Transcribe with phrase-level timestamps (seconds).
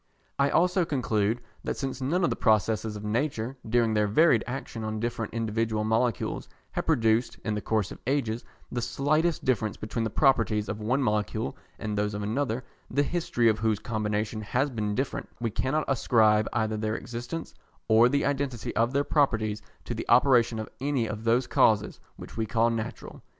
[0.39, 4.83] I also conclude that since none of the processes of nature, during their varied action
[4.83, 10.03] on different individual molecules, have produced, in the course of ages, the slightest difference between
[10.03, 14.71] the properties of one molecule and those of another, the history of whose combinations has
[14.71, 17.53] been different, we cannot ascribe either their existence
[17.87, 22.35] or the identity of their properties to the operation of any of those causes which
[22.35, 23.21] we call natural.